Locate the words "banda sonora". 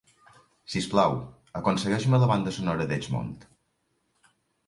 2.33-2.87